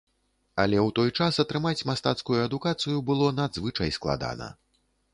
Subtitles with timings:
[0.63, 4.53] Але ў той час атрымаць мастацкую адукацыю было надзвычай складана.